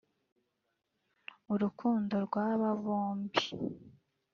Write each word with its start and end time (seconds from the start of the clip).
urukundo 1.53 2.13
rw’aba 2.25 2.69
bombi 2.83 3.43